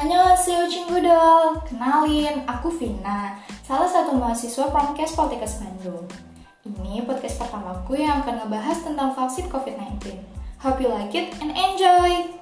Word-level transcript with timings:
Annyeonghaseyo 0.00 0.64
Cinggudol, 0.64 1.60
kenalin, 1.68 2.48
aku 2.48 2.72
Vina, 2.72 3.36
salah 3.60 3.84
satu 3.84 4.16
mahasiswa 4.16 4.72
Promkes 4.72 5.12
Poltekkes 5.12 5.60
Bandung. 5.60 6.08
Ini 6.64 7.04
podcast 7.04 7.36
pertamaku 7.36 8.00
yang 8.00 8.24
akan 8.24 8.40
ngebahas 8.40 8.80
tentang 8.80 9.12
vaksin 9.12 9.52
COVID-19. 9.52 10.16
Hope 10.64 10.80
you 10.80 10.88
like 10.88 11.12
it 11.12 11.36
and 11.44 11.52
enjoy! 11.52 12.32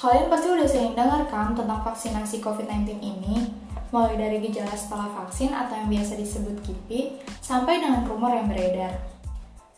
Kalian 0.00 0.32
pasti 0.32 0.48
udah 0.48 0.64
sering 0.64 0.96
dengar 0.96 1.28
kan 1.28 1.52
tentang 1.52 1.84
vaksinasi 1.84 2.40
COVID-19 2.40 2.96
ini, 3.04 3.52
mulai 3.92 4.16
dari 4.16 4.40
gejala 4.40 4.72
setelah 4.72 5.12
vaksin 5.20 5.52
atau 5.52 5.76
yang 5.76 5.92
biasa 5.92 6.16
disebut 6.16 6.64
KIPI, 6.64 7.20
sampai 7.44 7.76
dengan 7.76 8.08
rumor 8.08 8.32
yang 8.32 8.48
beredar. 8.48 9.04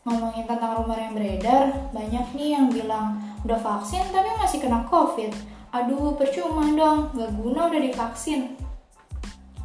Ngomongin 0.07 0.47
tentang 0.47 0.79
rumor 0.79 1.03
yang 1.03 1.19
beredar, 1.19 1.91
banyak 1.91 2.31
nih 2.39 2.63
yang 2.63 2.71
bilang 2.71 3.19
udah 3.43 3.59
vaksin 3.59 4.07
tapi 4.15 4.31
masih 4.39 4.63
kena 4.63 4.87
COVID 4.87 5.54
Aduh, 5.75 6.15
percuma 6.15 6.71
dong, 6.71 7.11
gak 7.19 7.35
guna 7.35 7.67
udah 7.67 7.81
divaksin. 7.83 8.55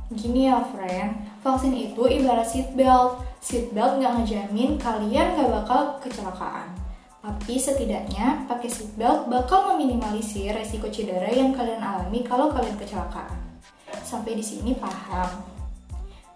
Gini 0.09 0.49
ya, 0.49 0.57
friend, 0.73 1.21
vaksin 1.45 1.69
itu 1.77 2.01
ibarat 2.09 2.49
seatbelt. 2.49 3.21
Seatbelt 3.37 4.01
nggak 4.01 4.17
ngejamin 4.17 4.81
kalian 4.81 5.37
gak 5.37 5.53
bakal 5.53 6.01
kecelakaan. 6.01 6.73
Tapi 7.21 7.61
setidaknya 7.61 8.49
pakai 8.49 8.73
seatbelt 8.73 9.29
bakal 9.29 9.69
meminimalisir 9.69 10.49
resiko 10.49 10.89
cedera 10.89 11.29
yang 11.29 11.53
kalian 11.53 11.77
alami 11.77 12.25
kalau 12.25 12.49
kalian 12.49 12.73
kecelakaan. 12.81 13.61
Sampai 14.01 14.33
di 14.33 14.41
sini 14.41 14.73
paham. 14.81 15.45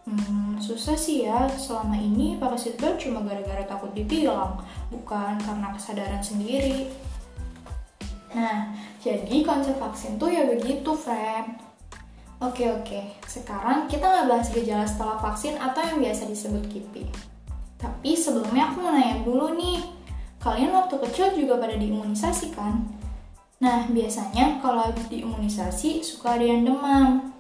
Hmm, 0.06 0.62
susah 0.62 0.94
sih 0.94 1.26
ya, 1.26 1.50
selama 1.50 1.98
ini 1.98 2.38
pakai 2.38 2.62
seatbelt 2.62 3.02
cuma 3.02 3.26
gara-gara 3.26 3.66
takut 3.66 3.90
ditilang, 3.98 4.62
bukan 4.94 5.42
karena 5.42 5.74
kesadaran 5.74 6.22
sendiri. 6.22 6.94
Nah, 8.34 8.74
jadi 8.98 9.46
konsep 9.46 9.78
vaksin 9.78 10.18
tuh 10.18 10.30
ya 10.34 10.50
begitu, 10.50 10.92
friend. 10.98 11.54
Oke 12.44 12.68
oke, 12.68 13.24
sekarang 13.24 13.88
kita 13.88 14.04
nggak 14.04 14.28
bahas 14.28 14.52
gejala 14.52 14.84
setelah 14.84 15.16
vaksin 15.16 15.56
atau 15.56 15.80
yang 15.80 16.04
biasa 16.04 16.28
disebut 16.28 16.68
KIPI. 16.68 17.08
Tapi 17.80 18.12
sebelumnya 18.20 18.68
aku 18.68 18.84
mau 18.84 18.92
nanya 18.92 19.24
dulu 19.24 19.56
nih, 19.56 19.80
kalian 20.44 20.76
waktu 20.76 21.00
kecil 21.08 21.32
juga 21.40 21.56
pada 21.56 21.80
diimunisasi 21.80 22.52
kan? 22.52 22.84
Nah, 23.64 23.88
biasanya 23.88 24.60
kalau 24.60 24.92
diimunisasi 25.08 26.04
suka 26.04 26.36
ada 26.36 26.44
yang 26.44 26.68
demam. 26.68 27.32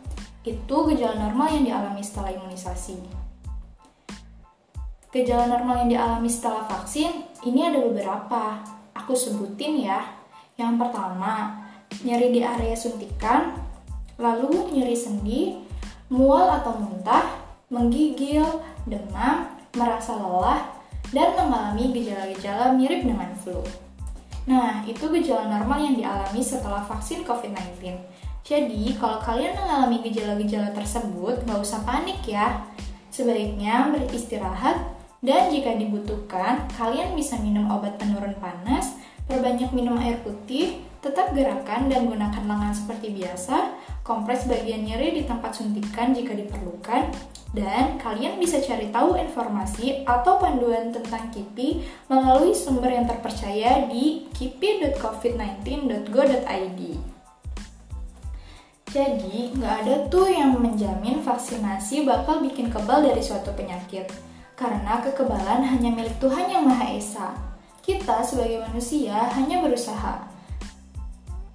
Itu 0.47 0.87
gejala 0.87 1.19
normal 1.19 1.51
yang 1.51 1.63
dialami 1.67 1.99
setelah 1.99 2.31
imunisasi. 2.31 2.95
Gejala 5.11 5.51
normal 5.51 5.83
yang 5.83 5.99
dialami 5.99 6.31
setelah 6.31 6.63
vaksin 6.63 7.27
ini 7.43 7.67
ada 7.67 7.83
beberapa. 7.83 8.63
Aku 8.95 9.11
sebutin 9.11 9.83
ya. 9.83 10.22
Yang 10.53 10.73
pertama, 10.85 11.65
nyeri 12.05 12.29
di 12.29 12.41
area 12.45 12.77
suntikan, 12.77 13.57
lalu 14.21 14.69
nyeri 14.69 14.93
sendi, 14.93 15.57
mual 16.13 16.45
atau 16.61 16.77
muntah, 16.77 17.25
menggigil, 17.73 18.45
demam, 18.85 19.49
merasa 19.73 20.13
lelah, 20.13 20.61
dan 21.09 21.33
mengalami 21.37 21.93
gejala-gejala 21.93 22.73
mirip 22.77 23.01
dengan 23.01 23.33
flu. 23.33 23.61
Nah, 24.45 24.83
itu 24.85 25.07
gejala 25.09 25.47
normal 25.49 25.79
yang 25.81 25.95
dialami 25.97 26.41
setelah 26.43 26.83
vaksin 26.85 27.25
COVID-19. 27.25 27.95
Jadi, 28.43 28.93
kalau 28.99 29.23
kalian 29.23 29.55
mengalami 29.55 30.03
gejala-gejala 30.03 30.75
tersebut, 30.75 31.47
nggak 31.47 31.63
usah 31.63 31.79
panik 31.87 32.19
ya. 32.27 32.61
Sebaiknya 33.07 33.89
beristirahat, 33.89 34.83
dan 35.23 35.47
jika 35.47 35.71
dibutuhkan, 35.79 36.67
kalian 36.75 37.15
bisa 37.15 37.39
minum 37.39 37.71
obat 37.71 37.95
penurun 37.95 38.35
panas 38.43 38.99
Perbanyak 39.27 39.71
minum 39.71 39.97
air 39.99 40.17
putih, 40.19 40.83
tetap 41.03 41.35
gerakan 41.35 41.91
dan 41.91 42.07
gunakan 42.07 42.47
lengan 42.47 42.73
seperti 42.75 43.09
biasa, 43.11 43.71
kompres 44.03 44.45
bagian 44.47 44.85
nyeri 44.87 45.11
di 45.19 45.23
tempat 45.27 45.55
suntikan 45.55 46.13
jika 46.15 46.33
diperlukan, 46.35 47.11
dan 47.53 48.01
kalian 48.01 48.41
bisa 48.41 48.59
cari 48.59 48.89
tahu 48.89 49.15
informasi 49.19 50.03
atau 50.03 50.39
panduan 50.41 50.89
tentang 50.89 51.29
KIPI 51.29 51.83
melalui 52.09 52.55
sumber 52.55 52.91
yang 52.91 53.05
terpercaya 53.05 53.85
di 53.87 54.25
kipi.covid19.go.id. 54.33 56.81
Jadi, 58.93 59.57
nggak 59.57 59.75
ada 59.85 60.05
tuh 60.05 60.29
yang 60.29 60.53
menjamin 60.57 61.21
vaksinasi 61.25 62.05
bakal 62.05 62.45
bikin 62.45 62.69
kebal 62.69 63.01
dari 63.01 63.25
suatu 63.25 63.49
penyakit. 63.57 64.05
Karena 64.53 65.01
kekebalan 65.01 65.65
hanya 65.65 65.89
milik 65.89 66.13
Tuhan 66.21 66.45
Yang 66.45 66.63
Maha 66.69 66.85
Esa. 66.93 67.52
Kita 67.83 68.23
sebagai 68.23 68.63
manusia 68.63 69.27
hanya 69.35 69.59
berusaha. 69.59 70.23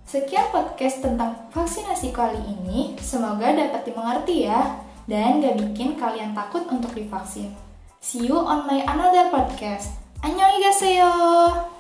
Sekian 0.04 0.52
podcast 0.52 1.00
tentang 1.00 1.48
vaksinasi 1.56 2.12
kali 2.12 2.36
ini. 2.44 3.00
Semoga 3.00 3.48
dapat 3.48 3.88
dimengerti 3.88 4.44
ya, 4.44 4.76
dan 5.08 5.40
gak 5.40 5.56
bikin 5.56 5.96
kalian 5.96 6.36
takut 6.36 6.68
untuk 6.68 6.92
divaksin. 6.92 7.56
See 8.04 8.28
you 8.28 8.36
on 8.36 8.68
my 8.68 8.84
another 8.84 9.32
podcast. 9.32 9.96
Annyeonghaseyo! 10.20 11.77